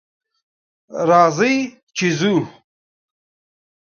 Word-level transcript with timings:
راځئ 1.09 1.55
چې 1.97 2.07
ځو 2.19 2.35